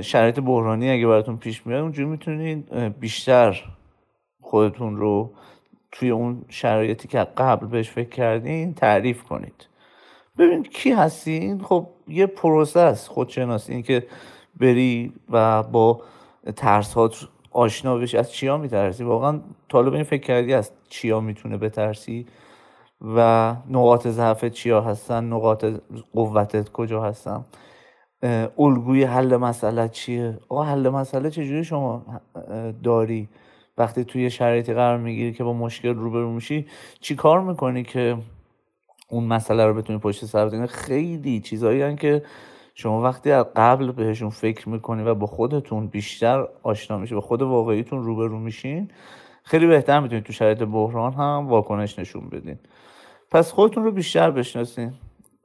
شرایط 0.02 0.40
بحرانی 0.40 0.90
اگه 0.90 1.08
براتون 1.08 1.38
پیش 1.38 1.68
میاد 1.68 1.82
اونجوری 1.82 2.10
می‌تونید 2.10 2.74
بیشتر 3.00 3.64
خودتون 4.42 4.98
رو 4.98 5.30
توی 5.92 6.10
اون 6.10 6.46
شرایطی 6.50 7.08
که 7.08 7.18
قبل 7.18 7.68
بهش 7.68 7.90
فکر 7.90 8.10
کردین 8.10 8.74
تعریف 8.74 9.24
کنید. 9.24 9.68
ببینید 10.38 10.70
کی 10.70 10.92
هستین؟ 10.92 11.64
خب 11.64 11.88
یه 12.08 12.26
پروسه 12.26 12.80
است 12.80 13.08
خودشناسی 13.08 13.74
این 13.74 13.84
که 13.84 14.08
بری 14.60 15.14
و 15.30 15.64
با 15.64 16.02
ترس 16.52 16.96
آشنا 17.52 17.98
بشی 17.98 18.18
از 18.18 18.32
چیا 18.32 18.58
میترسی؟ 18.58 19.04
واقعا 19.04 19.40
طالب 19.70 19.94
این 19.94 20.04
فکر 20.04 20.22
کردی 20.22 20.54
از 20.54 20.72
چیا 20.90 21.20
می‌تونه 21.20 21.58
بترسی؟ 21.58 22.26
و 23.02 23.56
نقاط 23.70 24.08
ضعف 24.08 24.46
چیا 24.46 24.82
هستن؟ 24.82 25.24
نقاط 25.24 25.66
قوتت 26.14 26.70
کجا 26.70 27.04
هستن؟ 27.04 27.46
الگوی 28.60 29.04
حل 29.04 29.38
مسئله 29.38 29.90
چیه؟ 29.90 30.40
آقا 30.50 30.64
حل 30.64 30.90
مسئله 30.90 31.30
چجوری 31.30 31.64
شما 31.64 32.06
داری؟ 32.84 33.30
وقتی 33.78 34.04
توی 34.04 34.30
شرایطی 34.30 34.74
قرار 34.74 34.98
می‌گیری 34.98 35.34
که 35.34 35.44
با 35.44 35.54
مشکل 35.54 35.96
روبرو 35.96 36.32
میشی 36.32 36.68
چی 37.00 37.16
کار 37.16 37.42
می‌کنی 37.42 37.84
که 37.84 38.18
اون 39.10 39.24
مسئله 39.24 39.66
رو 39.66 39.74
بتونی 39.74 40.00
پشت 40.00 40.26
سر 40.26 40.46
بزنی؟ 40.46 40.68
خیلی 40.68 41.40
چیزایی 41.40 41.96
که 41.96 42.24
شما 42.78 43.02
وقتی 43.02 43.32
از 43.32 43.46
قبل 43.56 43.92
بهشون 43.92 44.30
فکر 44.30 44.70
می‌کنی 44.70 45.04
و 45.04 45.16
با 45.16 45.28
خودتون 45.28 45.88
بیشتر 45.88 46.48
آشنا 46.64 46.98
میشی 46.98 47.16
با 47.16 47.22
خود 47.22 47.42
واقعیتون 47.42 48.04
روبرو 48.04 48.40
میشین 48.40 48.92
خیلی 49.44 49.68
بهتر 49.68 50.00
می‌تونید 50.00 50.24
تو 50.24 50.34
شرایط 50.34 50.64
بحران 50.64 51.14
هم 51.14 51.48
واکنش 51.48 52.00
نشون 52.00 52.30
بدین. 52.30 52.60
پس 53.32 53.52
خودتون 53.52 53.84
رو 53.84 53.92
بیشتر 53.92 54.32
بشناسین. 54.32 54.94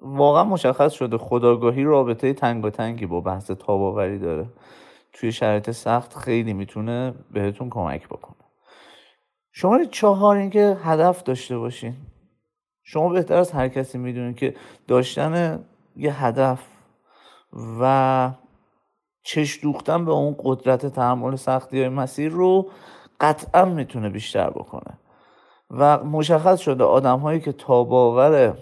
واقعا 0.01 0.45
مشخص 0.45 0.93
شده 0.93 1.19
خداگاهی 1.19 1.85
رابطه 1.85 2.33
تنگ 2.33 2.65
و 2.65 2.71
تنگی 2.71 3.07
با 3.07 3.21
بحث 3.21 3.51
تاباوری 3.51 4.19
داره. 4.19 4.47
توی 5.13 5.33
شرایط 5.33 5.71
سخت 5.71 6.17
خیلی 6.17 6.53
می‌تونه 6.53 7.15
بهتون 7.33 7.71
کمک 7.71 8.09
بکنه. 8.09 8.37
شما 9.53 9.85
چهار 9.85 10.37
اینکه 10.37 10.77
هدف 10.83 11.23
داشته 11.23 11.59
باشین. 11.59 11.95
شما 12.83 13.09
بهتر 13.09 13.37
از 13.37 13.53
هر 13.53 13.69
کسی 13.69 13.99
می‌دونید 13.99 14.37
که 14.37 14.55
داشتن 14.89 15.65
یه 15.97 16.25
هدف 16.25 16.80
و 17.81 18.31
چش 19.23 19.61
دوختن 19.63 20.05
به 20.05 20.13
اون 20.13 20.37
قدرت 20.39 20.87
تحمل 20.87 21.37
سختی 21.37 21.79
های 21.79 21.89
مسیر 21.89 22.33
رو 22.33 22.71
قطعا 23.21 23.65
می‌تونه 23.65 24.09
بیشتر 24.09 24.51
بکنه. 24.51 24.99
و 25.71 26.05
مشخص 26.05 26.61
شده 26.61 26.85
آدم 26.85 27.19
هایی 27.19 27.41
که 27.41 27.53
تاباور 27.53 28.55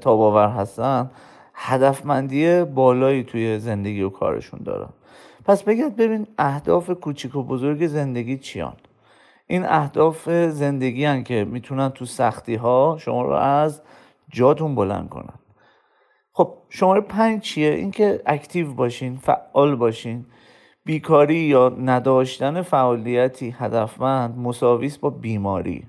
تاباور 0.00 0.48
هستن 0.48 1.10
هدفمندی 1.54 2.64
بالایی 2.64 3.24
توی 3.24 3.58
زندگی 3.58 4.02
و 4.02 4.10
کارشون 4.10 4.60
دارن. 4.64 4.88
پس 5.44 5.62
بگید 5.62 5.96
ببین 5.96 6.26
اهداف 6.38 6.90
کوچیک 6.90 7.36
و 7.36 7.42
بزرگ 7.42 7.86
زندگی 7.86 8.38
چیان؟ 8.38 8.76
این 9.46 9.64
اهداف 9.64 10.30
زندگی 10.48 11.04
هن 11.04 11.24
که 11.24 11.44
می‌تونن 11.44 11.88
تو 11.88 12.04
سختی 12.04 12.54
ها 12.54 12.96
شما 13.00 13.22
رو 13.22 13.32
از 13.32 13.82
جاتون 14.30 14.74
بلند 14.74 15.08
کنن. 15.08 15.34
خب 16.36 16.54
شماره 16.68 17.00
پنج 17.00 17.42
چیه؟ 17.42 17.70
اینکه 17.70 18.22
اکتیو 18.26 18.72
باشین 18.72 19.16
فعال 19.16 19.76
باشین. 19.76 20.26
بیکاری 20.84 21.36
یا 21.36 21.68
نداشتن 21.68 22.62
فعالیتی 22.62 23.54
هدفمند 23.58 24.38
مساویس 24.38 24.98
با 24.98 25.10
بیماری. 25.10 25.84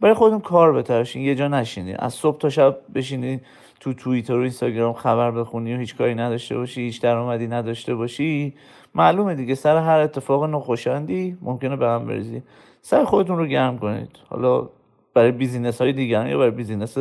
برای 0.00 0.14
خودتون 0.14 0.40
کار 0.40 0.72
بترشین 0.72 1.22
یه 1.22 1.34
جا 1.34 1.48
نشینین 1.48 1.96
از 1.98 2.14
صبح 2.14 2.38
تا 2.38 2.50
شب 2.50 2.78
بشینین 2.94 3.40
تو 3.80 3.94
توییتر 3.94 4.34
و 4.36 4.40
اینستاگرام 4.40 4.92
خبر 4.92 5.30
بخونی 5.30 5.74
و 5.74 5.78
هیچ 5.78 5.96
کاری 5.96 6.14
نداشته 6.14 6.56
باشی 6.56 6.80
هیچ 6.80 7.02
درآمدی 7.02 7.46
نداشته 7.46 7.94
باشی. 7.94 8.54
معلومه 8.94 9.34
دیگه 9.34 9.54
سر 9.54 9.76
هر 9.76 9.98
اتفاق 9.98 10.44
ناخوشایندی 10.44 11.38
ممکنه 11.42 11.76
به 11.76 11.86
هم 11.86 12.06
بریزی. 12.06 12.42
سر 12.80 13.04
خودتون 13.04 13.38
رو 13.38 13.46
گرم 13.46 13.78
کنید. 13.78 14.18
حالا 14.28 14.68
برای 15.14 15.32
business 15.32 15.80
های 15.80 15.92
دیگران 15.92 16.26
یا 16.26 16.38
برای 16.38 16.50
business 16.50 16.98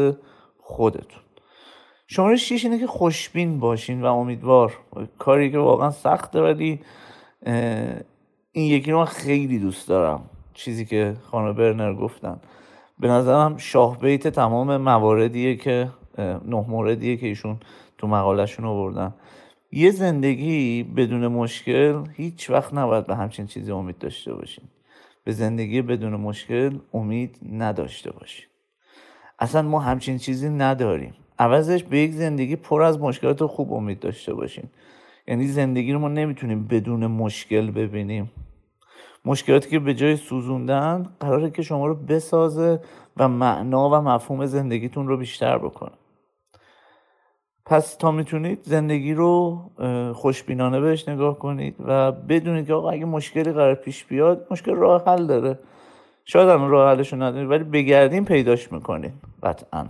خودتون. 0.57 1.26
شماره 2.09 2.35
شیش 2.35 2.65
اینه 2.65 2.79
که 2.79 2.87
خوشبین 2.87 3.59
باشین 3.59 4.01
و 4.01 4.05
امیدوار. 4.05 4.77
کاری 5.17 5.51
که 5.51 5.57
واقعا 5.57 5.91
سخته 5.91 6.41
ولی 6.41 6.79
این 8.51 8.65
یکی 8.65 8.91
رو 8.91 8.97
من 8.97 9.05
خیلی 9.05 9.59
دوست 9.59 9.87
دارم. 9.87 10.29
چیزی 10.53 10.85
که 10.85 11.15
خانم 11.31 11.53
برنر 11.53 11.93
گفتن. 11.93 12.39
به 12.99 13.07
نظرم 13.07 13.57
شاه 13.57 13.99
بیت 13.99 14.27
تمام 14.27 14.77
مواردیه 14.77 15.55
که 15.55 15.89
نه 16.17 16.65
موردیه 16.67 17.17
که 17.17 17.27
ایشون 17.27 17.59
تو 17.97 18.07
مقالهشون 18.07 18.65
آوردن. 18.65 19.13
یه 19.71 19.91
زندگی 19.91 20.83
بدون 20.83 21.27
مشکل 21.27 22.03
هیچ 22.13 22.49
وقت 22.49 22.73
نباید 22.73 23.07
به 23.07 23.15
همچین 23.15 23.47
چیزی 23.47 23.71
امید 23.71 23.97
داشته 23.97 24.33
باشین. 24.33 24.65
به 25.23 25.31
زندگی 25.31 25.81
بدون 25.81 26.15
مشکل 26.15 26.79
امید 26.93 27.39
نداشته 27.51 28.11
باشین. 28.11 28.45
اصلا 29.39 29.61
ما 29.61 29.79
همچین 29.79 30.17
چیزی 30.17 30.49
نداریم. 30.49 31.13
عوضش 31.39 31.83
به 31.83 31.99
یک 31.99 32.11
زندگی 32.11 32.55
پر 32.55 32.81
از 32.81 32.99
مشکلات 32.99 33.45
خوب 33.45 33.73
امید 33.73 33.99
داشته 33.99 34.33
باشین. 34.33 34.63
یعنی 35.27 35.47
زندگی 35.47 35.93
رو 35.93 35.99
ما 35.99 36.07
نمی‌تونیم 36.07 36.67
بدون 36.67 37.07
مشکل 37.07 37.71
ببینیم. 37.71 38.31
مشکلاتی 39.25 39.69
که 39.69 39.79
به 39.79 39.93
جای 39.93 40.15
سوزوندن 40.15 41.09
قراره 41.19 41.49
که 41.49 41.61
شما 41.61 41.87
رو 41.87 41.95
بسازه 41.95 42.79
و 43.17 43.27
معنا 43.27 43.89
و 43.89 43.95
مفهوم 43.95 44.45
زندگیتون 44.45 45.07
رو 45.07 45.17
بیشتر 45.17 45.57
بکنه. 45.57 45.91
پس 47.65 47.95
تا 47.95 48.11
می‌تونید 48.11 48.59
زندگی 48.63 49.13
رو 49.13 49.61
خوشبینانه 50.13 50.79
بهش 50.79 51.09
نگاه 51.09 51.39
کنید 51.39 51.75
و 51.85 52.11
بدونید 52.11 52.67
که 52.67 52.73
آقا 52.73 52.89
اگه 52.89 53.05
مشکلی 53.05 53.51
قرار 53.51 53.75
پیش 53.75 54.05
بیاد 54.05 54.47
مشکل 54.51 54.75
راه 54.75 55.03
حل 55.05 55.27
داره. 55.27 55.59
شاید 56.25 56.49
الان 56.49 56.69
راه 56.69 56.95
حلش 56.95 57.13
ندارید 57.13 57.49
ولی 57.49 57.63
بگردین 57.63 58.25
پیداش 58.25 58.71
می‌کنین 58.71 59.13
قطعا. 59.43 59.85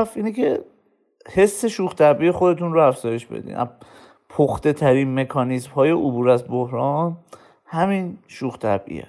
هفت 0.00 0.16
اینه 0.16 0.32
که 0.32 0.64
حس 1.32 1.64
شوخ 1.64 1.94
طبعی 1.94 2.30
خودتون 2.30 2.72
رو 2.72 2.82
افزایش 2.82 3.26
بدین. 3.26 3.56
پخته 4.28 4.72
ترین 4.72 5.20
مکانیزم 5.20 5.70
های 5.70 5.90
عبور 5.90 6.28
از 6.28 6.48
بحران 6.48 7.16
همین 7.66 8.18
شوخ 8.26 8.58
طبعیه 8.58 9.06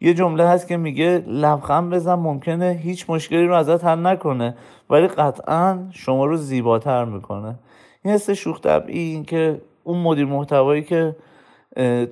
یه 0.00 0.14
جمله 0.14 0.48
هست 0.48 0.68
که 0.68 0.76
میگه 0.76 1.24
لبخند 1.26 1.90
بزن 1.90 2.14
ممکنه 2.14 2.80
هیچ 2.82 3.10
مشکلی 3.10 3.46
رو 3.46 3.54
ازت 3.54 3.84
حل 3.84 4.06
نکنه 4.06 4.56
ولی 4.90 5.06
قطعا 5.06 5.88
شما 5.92 6.26
رو 6.26 6.36
زیباتر 6.36 7.04
می‌کنه. 7.04 7.58
این 8.04 8.14
حس 8.14 8.30
شوخ 8.30 8.60
طبعی 8.60 8.98
این 8.98 9.24
که 9.24 9.62
اون 9.84 10.02
مدیر 10.02 10.24
محتوایی 10.24 10.82
که 10.82 11.16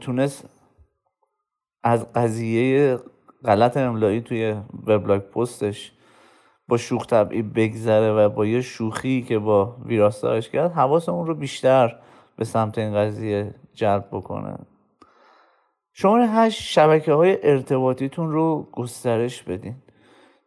تونست 0.00 0.48
از 1.82 2.12
قضیه 2.12 2.98
غلط 3.44 3.76
املایی 3.76 4.20
توی 4.20 4.54
وبلاگ 4.86 5.20
پستش 5.20 5.92
با 6.68 6.76
شوخ 6.76 7.06
طبعی 7.06 7.42
بگذره 7.42 8.12
و 8.12 8.28
با 8.28 8.46
یه 8.46 8.60
شوخی 8.60 9.22
که 9.22 9.38
با 9.38 9.76
ویراستارش 9.84 10.50
کرد 10.50 10.72
حواس 10.72 11.08
اون 11.08 11.26
رو 11.26 11.34
بیشتر 11.34 11.96
به 12.36 12.44
سمت 12.44 12.78
این 12.78 12.94
قضیه 12.94 13.54
جلب 13.74 14.08
بکنه. 14.12 14.58
شماره 15.92 16.26
هشت 16.26 16.62
شبکه 16.62 17.12
های 17.12 17.38
ارتباطیتون 17.50 18.30
رو 18.30 18.68
گسترش 18.72 19.42
بدین. 19.42 19.74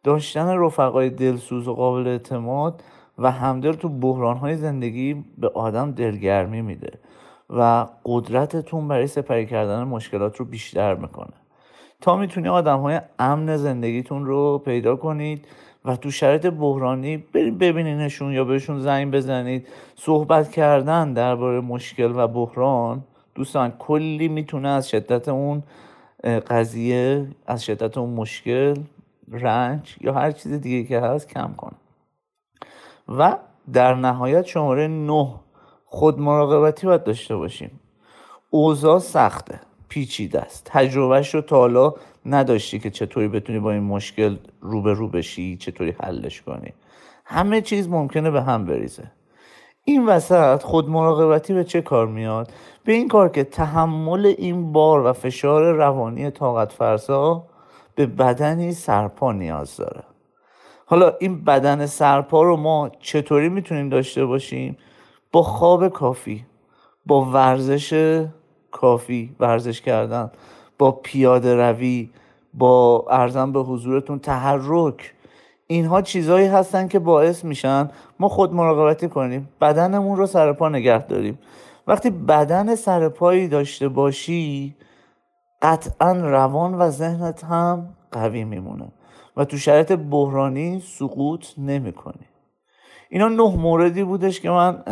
داشتن 0.04 0.58
رفقای 0.60 1.10
دلسوز 1.10 1.68
و 1.68 1.74
قابل 1.74 2.08
اعتماد 2.08 2.84
و 3.18 3.32
همدل 3.32 3.72
تو 3.72 3.90
بحران 3.90 4.38
های 4.38 4.56
زندگی 4.56 5.26
به 5.38 5.48
آدم 5.48 5.92
دلگرمی 5.92 6.62
میده 6.62 7.00
و 7.50 7.88
قدرتتون 8.06 8.88
برای 8.88 9.08
سپری 9.08 9.46
کردن 9.46 9.84
مشکلات 9.84 10.38
رو 10.38 10.46
بیشتر 10.46 10.96
می‌کنه. 10.96 11.34
تا 12.02 12.18
می‌تونی 12.18 12.48
آدم 12.48 12.80
های 12.80 13.02
امن 13.20 13.58
زندگیتون 13.58 14.26
رو 14.26 14.58
پیدا 14.58 14.96
کنید 14.96 15.48
و 15.86 15.96
تو 15.96 16.12
شرایط 16.12 16.46
بحرانی 16.46 17.18
برید 17.18 17.58
ببینینشون 17.58 18.32
یا 18.32 18.44
بهشون 18.44 18.80
زنگ 18.80 19.14
بزنید. 19.14 19.68
صحبت 19.96 20.52
کردن 20.52 21.14
درباره 21.14 21.62
مشکل 21.62 22.14
و 22.16 22.28
بحران 22.28 23.04
دوستان 23.36 23.72
کلی 23.80 24.28
می‌تونه 24.28 24.68
از 24.68 24.90
شدت 24.90 25.30
اون 25.30 25.64
قضیه 26.24 27.28
از 27.48 27.66
شدت 27.66 27.98
اون 27.98 28.10
مشکل 28.10 28.76
رنج 29.32 29.96
یا 30.02 30.14
هر 30.14 30.32
چیز 30.32 30.54
دیگه 30.54 30.88
که 30.88 31.00
هست 31.00 31.30
کم 31.30 31.54
کنه. 31.58 31.76
و 33.08 33.38
در 33.74 33.96
نهایت 33.96 34.46
شماره 34.46 34.88
نه 34.88 35.34
خود 35.86 36.20
مراقبتی 36.20 36.88
باید 36.88 37.04
داشته 37.04 37.36
باشیم. 37.36 37.80
اوضاع 38.50 39.00
سخته 39.00 39.60
پیچیده 39.90 40.42
است. 40.42 40.62
تجربهش 40.66 41.36
رو 41.36 41.42
تا 41.42 41.58
حالا 41.58 41.94
نداشتی 42.26 42.80
که 42.80 42.90
چطوری 42.90 43.28
بتونی 43.28 43.60
با 43.60 43.72
این 43.72 43.84
مشکل 43.84 44.38
رو 44.62 44.82
به 44.82 44.94
رو 44.94 45.08
بشی 45.08 45.58
چطوری 45.58 45.96
حلش 46.04 46.42
کنی. 46.42 46.74
همه 47.26 47.62
چیز 47.62 47.90
ممکنه 47.90 48.32
به 48.32 48.42
هم 48.42 48.66
بریزه. 48.66 49.12
این 49.84 50.06
وسط 50.06 50.64
خود 50.64 50.90
مراقبتی 50.90 51.54
به 51.54 51.64
چه 51.64 51.82
کار 51.82 52.08
میاد؟ 52.08 52.52
به 52.84 52.94
این 52.94 53.08
کار 53.08 53.30
که 53.30 53.44
تحمل 53.44 54.26
این 54.38 54.72
بار 54.72 55.06
و 55.06 55.14
فشار 55.14 55.72
روانی 55.74 56.32
طاقت 56.32 56.72
فرسا 56.72 57.46
به 57.96 58.06
بدنی 58.06 58.72
سرپا 58.72 59.32
نیاز 59.32 59.78
داره. 59.78 60.04
حالا 60.86 61.14
این 61.20 61.44
بدن 61.44 61.86
سرپا 61.86 62.44
رو 62.44 62.58
ما 62.58 62.92
چطوری 63.00 63.50
می‌تونیم 63.50 63.90
داشته 63.90 64.26
باشیم؟ 64.26 64.78
با 65.32 65.44
خواب 65.44 65.88
کافی 65.88 66.46
با 67.06 67.26
ورزش 67.26 68.24
کافی 68.72 69.36
ورزش 69.40 69.82
کردن. 69.82 70.32
با 70.78 70.92
پیاده 70.92 71.56
روی 71.56 72.10
با 72.54 73.06
ارزم 73.10 73.52
به 73.52 73.60
حضورتون 73.60 74.20
تحرک. 74.20 75.14
اینها 75.68 76.02
چیزهایی 76.02 76.48
هستن 76.48 76.88
که 76.88 77.00
باعث 77.00 77.46
میشن 77.46 77.90
ما 78.20 78.30
خود 78.30 78.54
مراقبتی 78.54 79.08
کنیم 79.08 79.50
بدنمون 79.62 80.18
رو 80.18 80.26
سر 80.26 80.54
پا 80.54 80.70
نگه 80.70 81.08
داریم. 81.08 81.40
وقتی 81.88 82.10
بدن 82.10 82.76
سر 82.76 83.10
پایی 83.10 83.48
داشته 83.48 83.90
باشی 83.90 84.76
قطعا 85.62 86.12
روان 86.12 86.74
و 86.74 86.90
ذهنت 86.90 87.44
هم 87.44 87.90
قوی 88.12 88.44
میمونه 88.44 88.92
و 89.38 89.46
تو 89.46 89.58
شرایط 89.58 89.92
بحرانی 89.92 90.80
سقوط 90.80 91.46
نمی‌کنی. 91.58 92.26
اینا 93.10 93.28
نه 93.28 93.56
موردی 93.56 94.04
بودش 94.04 94.42
که 94.42 94.50
من 94.50 94.84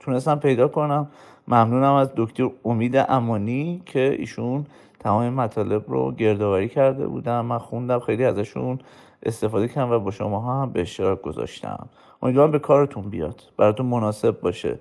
تونستم 0.00 0.38
پیدا 0.38 0.68
کنم. 0.68 1.10
ممنونم 1.50 1.92
از 1.92 2.08
دکتر 2.16 2.50
امید 2.64 2.96
امانی 2.96 3.82
که 3.86 4.16
ایشون 4.18 4.66
تمام 5.00 5.28
مطالب 5.28 5.84
رو 5.88 6.12
گردآوری 6.12 6.68
کرده 6.68 7.06
بودم 7.06 7.46
من 7.46 7.58
خوندم 7.58 8.00
خیلی 8.00 8.24
ازشون 8.24 8.78
استفاده 9.22 9.68
کردم 9.68 9.90
و 9.90 9.98
با 9.98 10.10
شما 10.10 10.40
هم 10.40 10.72
به 10.72 10.80
اشتراک 10.80 11.22
گذاشتم. 11.22 11.88
امیدوارم 12.22 12.50
به 12.50 12.58
کارتون 12.58 13.10
بیاد. 13.10 13.42
براتون 13.56 13.86
مناسب 13.86 14.40
باشه. 14.40 14.78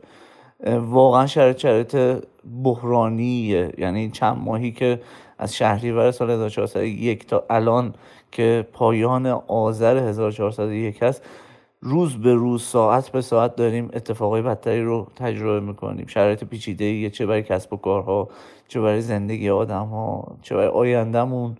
واقعا 0.79 1.27
شرایط 1.27 1.57
شرایط 1.57 2.23
بحرانیه. 2.63 3.73
یعنی 3.77 4.11
چند 4.11 4.37
ماهی 4.37 4.71
که 4.71 5.01
از 5.37 5.55
شهریور 5.55 6.11
سال 6.11 6.31
1401 6.31 7.27
تا 7.27 7.43
الان 7.49 7.93
که 8.31 8.67
پایان 8.73 9.25
آذر 9.47 9.97
1401 9.97 11.03
هست 11.03 11.23
روز 11.81 12.17
به 12.17 12.33
روز 12.33 12.63
ساعت 12.63 13.09
به 13.09 13.21
ساعت 13.21 13.55
داریم 13.55 13.89
اتفاقای 13.93 14.41
بدتری 14.41 14.83
رو 14.83 15.07
تجربه 15.15 15.59
می‌کنیم. 15.59 16.07
شرایط 16.07 16.43
پیچیده 16.43 17.09
چه 17.09 17.25
برای 17.25 17.43
کسب 17.43 17.73
و 17.73 17.77
کارها 17.77 18.29
چه 18.67 18.81
برای 18.81 19.01
زندگی 19.01 19.49
آدم 19.49 19.85
ها 19.85 20.37
چه 20.41 20.55
برای 20.55 20.67
آیندهمون 20.67 21.57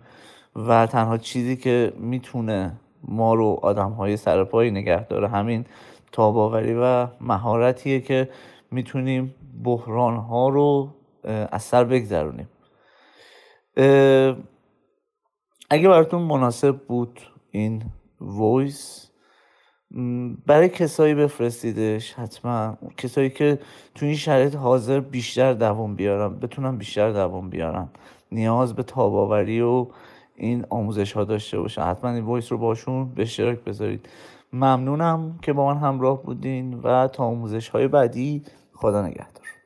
و 0.56 0.86
تنها 0.86 1.18
چیزی 1.18 1.56
که 1.56 1.92
می‌تونه 1.96 2.72
ما 3.02 3.34
رو 3.34 3.58
آدم 3.62 3.90
های 3.90 4.16
سرپایی 4.16 4.70
نگه 4.70 5.06
داره 5.06 5.28
همین 5.28 5.66
تاباوری 6.12 6.74
و 6.74 7.06
مهارتیه 7.20 8.00
که 8.00 8.28
می‌تونیم 8.70 9.34
بحران 9.64 10.16
ها 10.16 10.48
رو 10.48 10.94
از 11.24 11.62
سر 11.62 11.84
بگذرونیم. 11.84 12.48
اگه 15.70 15.88
براتون 15.88 16.22
مناسب 16.22 16.76
بود 16.76 17.20
این 17.50 17.82
voice 18.20 19.09
برای 20.46 20.68
کسایی 20.68 21.14
بفرستیدش 21.14 22.14
حتما. 22.14 22.76
کسایی 22.96 23.30
که 23.30 23.58
تو 23.94 24.06
این 24.06 24.14
شرایط 24.14 24.54
حاضر 24.54 25.00
بیشتر 25.00 25.52
دوام 25.52 25.94
بیارن 25.94 26.38
بتونن 26.38 26.76
بیشتر 26.76 27.10
دوام 27.10 27.50
بیارن. 27.50 27.88
نیاز 28.32 28.74
به 28.74 28.82
تاب‌آوری 28.82 29.60
و 29.60 29.86
این 30.36 30.66
آموزش 30.70 31.12
ها 31.12 31.24
داشته 31.24 31.60
باشن. 31.60 31.82
حتما 31.82 32.10
این 32.10 32.24
voice 32.24 32.52
رو 32.52 32.58
باشون 32.58 33.08
به 33.14 33.22
اشتراک 33.22 33.58
بذارید. 33.58 34.08
ممنونم 34.52 35.38
که 35.42 35.52
با 35.52 35.74
من 35.74 35.80
همراه 35.80 36.22
بودین 36.22 36.74
و 36.74 37.08
تا 37.08 37.24
آموزش 37.24 37.68
های 37.68 37.88
بعدی 37.88 38.42
خدا 38.74 39.06
نگهدار. 39.06 39.59